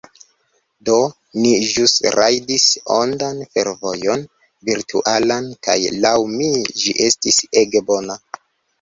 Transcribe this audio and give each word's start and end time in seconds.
Do, 0.87 0.95
ni 1.41 1.51
ĵus 1.73 1.93
rajdis 2.15 2.65
ondan 2.97 3.45
fervojon 3.53 4.27
virtualan 4.73 5.55
kaj, 5.69 5.79
laŭ 6.03 6.19
mi, 6.37 6.53
ĝi 6.83 7.01
estis 7.11 7.43
ege 7.67 7.89
bona 7.95 8.23